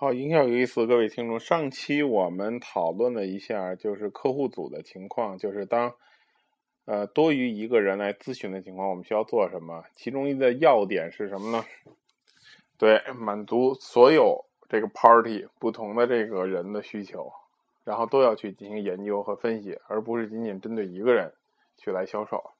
[0.00, 1.40] 好，营销有意思，各位听众。
[1.40, 5.92] 上期我们讨论了一下，就是客户组的情况，就是当
[6.84, 9.82] 呃多于一个人来咨询的情况，我们需要做什么？
[9.96, 11.64] 其中一个要点是什么呢？
[12.78, 17.32] 对，满足所有这个 party 不同的这个人的需求，
[17.82, 21.32] 然后都要去进行研究和分析，而不是仅仅针对一个人
[21.76, 22.52] 去来销售。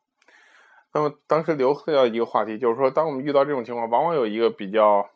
[0.93, 5.09] 那么当时留下一个话题，就是说，当我们遇到这种情况，往往有一个比较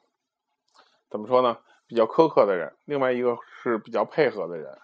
[1.10, 1.58] 怎么说呢？
[1.92, 4.78] 比较苛刻的人，另外一个是比较配合的人，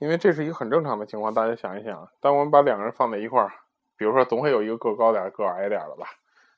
[0.00, 1.32] 因为这是一个很正常的情况。
[1.32, 3.52] 大家想一想，当我们把两个人放在一块儿，
[3.96, 6.08] 比如说总会有一个个高点、个矮点的吧，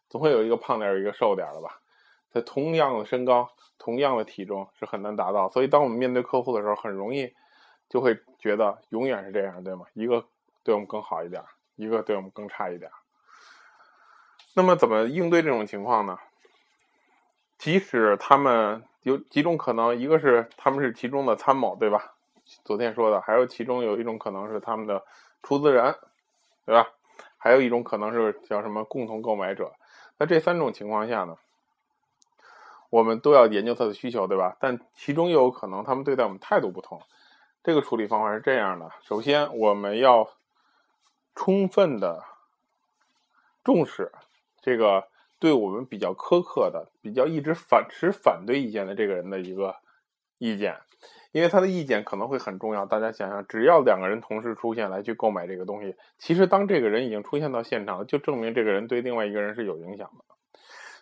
[0.09, 1.79] 总会有一个胖点、一个瘦点的吧。
[2.31, 7.35] 在同样的身高、同样的体重是很难达到，所以当我们面对客户的时候，很容易
[7.91, 9.85] 就会觉得永远是这样，对吗？
[9.93, 10.25] 一个
[10.63, 12.91] 对我们更好一点，一个对我们更差一点。
[14.55, 16.19] 那么怎么应对这种情况呢？
[17.59, 22.15] 即使他们有几种可能，一个是他们是其中的参谋，对吧？
[22.65, 25.05] 昨天说的，还有其中有一种可能是他们的
[25.45, 25.95] 出资人，
[26.65, 26.89] 对吧？
[27.39, 29.75] 还有一种可能是叫什么共同购买者。
[30.19, 31.37] 那这三种情况下呢，
[32.91, 34.57] 我们都要研究他的需求，对吧？
[34.59, 37.01] 但其中又有可能他们对待我们态度不同。
[37.63, 40.29] 这个处理方法是这样的：首先，我们要
[41.37, 42.25] 充分的
[43.63, 44.11] 重视
[44.61, 45.07] 这个。
[45.39, 49.77] 对我们比较苛刻的、比较一直反持反对意见的这个人的一个
[50.39, 50.79] 意见，
[51.33, 52.87] 因为他的意见可能会很重要。
[52.87, 60.25] 大家想想，只要两个人同时出现来去购买这个东西，其实当这个人已经出现到现场了，就证明这个人对另外一个人是有影响的。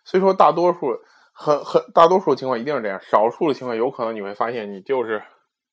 [0.05, 1.01] 所以说，大多数
[1.33, 5.23] 很很大多数情况一定是这样，少数的情况有可能你会发现，你就是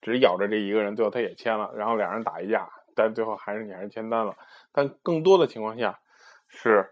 [0.02, 4.36] 只咬着这一个人，最后他也签了，然后两人打一架，但最后还是你还是签单了。
[4.72, 6.00] 但更多的情况下
[6.48, 6.92] 是，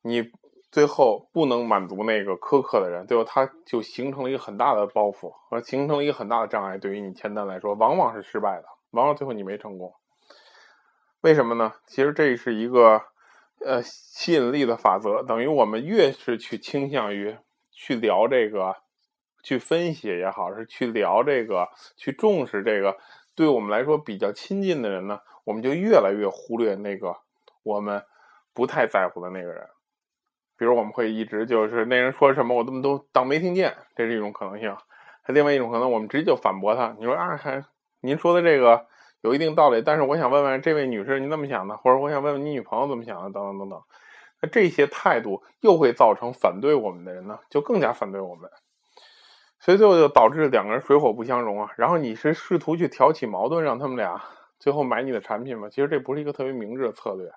[0.00, 0.32] 你。
[0.74, 6.78] 最后不能满足那个苛刻的人，最后他就形成了一个很大的包袱，和形成了一个很大的障碍。
[6.78, 9.94] 对于你签单来说，往往是失败的，往往最后你没成功。
[11.20, 11.74] 为什么呢？
[11.86, 13.00] 其实这是一个
[13.64, 17.36] 呃吸引力的法则，等于我们越是去倾向于
[17.70, 18.74] 去聊这个，
[19.44, 22.96] 去分析也好，是去聊这个，去重视这个，
[23.36, 27.16] 对我们来说比较亲近的人呢，我们就越来越忽略那个
[27.62, 28.02] 我们
[28.52, 29.68] 不太在乎的那个人。
[30.56, 34.76] 比如我们会一直就是那人说什么，我怎么都当没听见，这是一种可能性。
[35.22, 36.94] 还另外一种可能，我们直接就反驳他。
[36.98, 37.64] 你说啊，还
[38.00, 38.86] 您说的这个
[39.22, 41.76] 有一定道理，但是我想问问这位女士，您怎么想的？
[41.76, 43.30] 或者我想问问你女朋友怎么想的？
[43.30, 43.80] 等等等等。
[44.42, 48.50] 那这些态度又会造成反对我们的人呢，就更加反对我们。
[49.60, 51.70] 所以最后就导致两个人水火不相容啊。
[51.76, 54.22] 然后你是试图去挑起矛盾，让他们俩
[54.58, 55.70] 最后买你的产品吗？
[55.70, 57.32] 其实这不是一个特别明智的策略。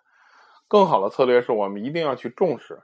[0.67, 2.81] 更好的策略是我们一定要去重视。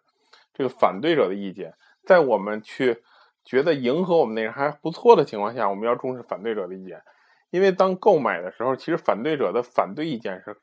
[0.54, 3.04] 这个反对者的意见，在我们去
[3.44, 7.02] 觉得迎合我们那人还不错的情况下，我们要重视反对者的意见，
[7.50, 10.58] 因为当购买的时候，其实反对者的反对意见是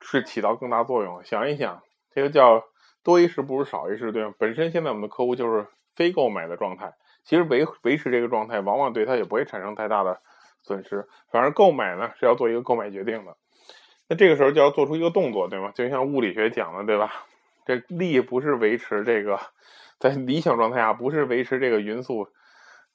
[0.00, 1.22] 是起到更大作用。
[1.24, 2.64] 想一想，这个叫
[3.02, 4.34] 多一事不如少一事，对吗？
[4.38, 6.94] 本身现在我们的客户就是非购买的状态，
[7.24, 10.20] 其实维维持这个状态，往往对他也不会产生太大的
[10.62, 13.36] 损失，反而购买呢是要做一个购买决定的，
[14.08, 15.70] 那这个时候就要做出一个动作，对吗？
[15.74, 17.26] 就像物理学讲的，对吧？
[17.64, 19.40] 这力不是维持这个，
[19.98, 22.28] 在理想状态下不是维持这个匀速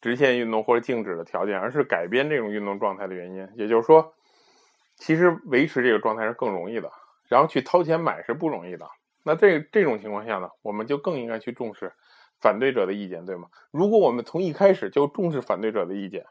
[0.02, 3.48] 直线运动或者静止的条件，而是改变这种运动状态的原因。
[3.56, 4.14] 也就是说，
[4.96, 6.92] 其实维持这个状态是更容易的，
[7.28, 8.88] 然后去掏钱买是不容易的。
[9.24, 11.92] 那这这种情况下呢，我们就更应该去重视
[12.40, 13.50] 反对者的意见，对吗？
[13.72, 16.26] 如果我们从一开始就重视反对者的意见，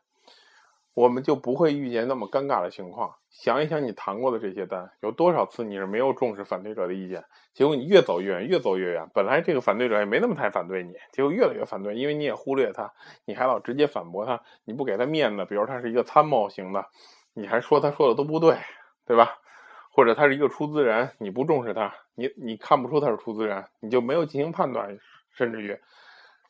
[0.98, 3.14] 我们就不会遇见那么尴尬的情况。
[3.30, 7.24] 想一想，你谈过的这些单，有多少次你是没有重视反对者的意见？
[7.54, 9.08] 结果你越走越远，越走越远。
[9.14, 12.92] 本来这个反对者也没那么太反对你，结果越来越反对，因为你也忽略他，
[13.26, 15.44] 你还老直接反驳他，你不给他面子。
[15.44, 16.84] 比如他是一个参谋型的，
[17.32, 18.56] 你还说他说的都不对，
[19.06, 19.36] 对吧？
[19.92, 24.98] 或者他是一个出资人，你不重视他，你你看不出他是出资人，你就没有进行判断，
[25.32, 25.78] 甚至于，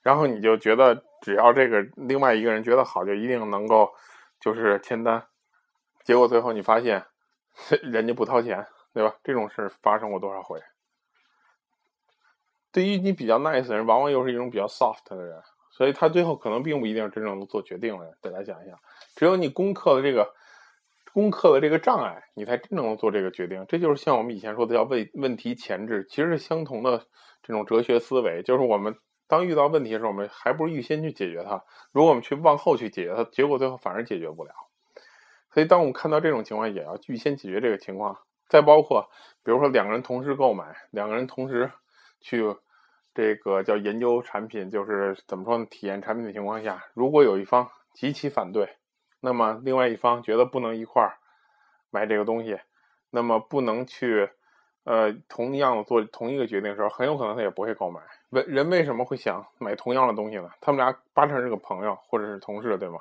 [0.03, 3.90] 然后你就觉得只要这个另外一个人觉得好，就一定能够。
[4.40, 5.26] 就是签单，
[6.05, 7.05] 结果最后你发现
[7.82, 9.17] 人家不掏钱，对吧？
[9.25, 10.62] 这种事发生过多少回？
[12.70, 18.17] 对于你比较 nice 的人，往往又是一种比较 soft 的人，所以他最后可能并不一定真正能做决定的。
[18.20, 18.79] 大家想一想，
[19.17, 20.35] 只有你攻克了这个
[21.12, 23.67] 攻克了这个障碍，你才真正能做这个决定。
[23.69, 27.06] 这就是像我们以前说的叫问问题前置，其实是相同的
[27.43, 28.96] 这种哲学思维，就是我们。
[29.28, 31.62] 当遇到问题的时候，我们还不如预先去解决它。
[31.92, 34.52] 如果我们去往后去解决它，结果最后反而解决不了。
[35.52, 38.19] 所以，当我们看到这种情况，也要预先解决这个情况。
[38.48, 39.10] 再包括，
[39.44, 41.70] 比如说两个人同时购买，两个人同时
[42.20, 42.56] 去
[43.14, 45.66] 这个叫研究产品，就是怎么说呢？
[45.66, 48.76] 体验产品的情况下，如果有一方极其反对，
[49.20, 51.19] 那么另外一方觉得不能一块儿
[51.90, 52.58] 买这个东西，
[53.10, 54.30] 那么不能去
[54.84, 58.00] 呃同样做同一个决定的时候，很有可能他也不会购买。
[58.30, 60.50] 为人为什么会想买同样的东西呢？
[60.60, 62.98] 他们俩八成是个朋友或者是同事，对吗？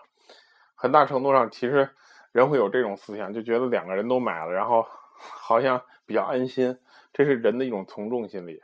[0.73, 1.89] 很大程度上，其实
[2.31, 4.87] 人会有这种思想，就觉得两个人都买了，然后
[5.17, 6.77] 好像比较安心，
[7.11, 8.63] 这是人的一种从众心理。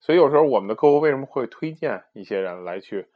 [0.00, 3.06] 所以有时候我们的客户为什么会推荐一些人来去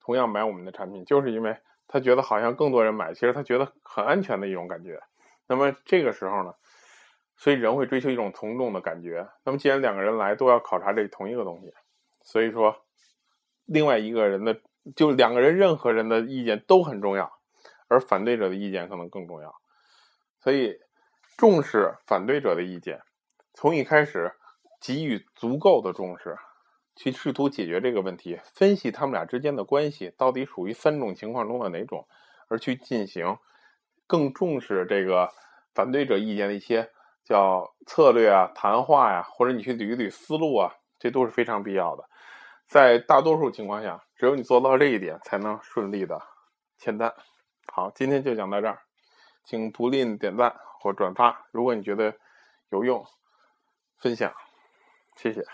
[0.00, 1.56] 同样买我们的产品，就是因为
[1.86, 5.00] 他觉得好像更多人买，其实他觉得很安全的一种感觉。
[5.46, 6.54] 那么这个时候呢，
[7.36, 9.28] 所以人会追求一种从众的感觉。
[9.44, 11.72] 那么既然两个人来都要考察这同一个东西。
[12.22, 12.84] 所以说，
[13.64, 14.60] 另外一个人的
[14.94, 17.32] 就两个人任何人的意见都很重要，
[17.88, 19.54] 而反对者的意见可能更重要。
[20.40, 20.78] 所以
[21.36, 23.00] 重视反对者的意见，
[23.54, 24.32] 从一开始
[24.80, 26.36] 给予足够的重视，
[26.94, 32.06] 去试图解决这个问题，分析他们俩之间的关系到底属于三种情况中的哪种，
[32.48, 33.38] 而去进行
[34.06, 35.30] 更重视这个
[35.74, 36.90] 反对者意见的一些
[37.24, 40.74] 叫策略啊、谈话呀，或者你去捋一捋思路啊。
[41.02, 42.09] 这都是非常必要的，
[42.70, 46.22] 在大多数情况下，只有你做到这一点，才能顺利的
[46.78, 47.12] 签单。
[47.66, 48.78] 好，今天就讲到这儿，
[49.44, 51.48] 请不吝点赞或转发。
[51.50, 52.14] 如果你觉得
[52.70, 53.04] 有用，
[53.98, 54.32] 分享，
[55.16, 55.44] 谢谢。